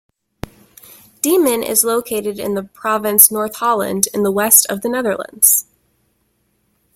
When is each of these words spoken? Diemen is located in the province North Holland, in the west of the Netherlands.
Diemen 1.23 1.61
is 1.61 1.83
located 1.83 2.39
in 2.39 2.55
the 2.55 2.63
province 2.63 3.29
North 3.29 3.57
Holland, 3.57 4.07
in 4.15 4.23
the 4.23 4.31
west 4.31 4.65
of 4.67 4.81
the 4.81 4.89
Netherlands. 4.89 5.67